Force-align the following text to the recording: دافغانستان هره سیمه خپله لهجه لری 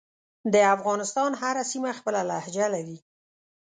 دافغانستان 0.55 1.31
هره 1.41 1.63
سیمه 1.71 1.91
خپله 1.99 2.21
لهجه 2.29 2.67
لری 2.73 2.97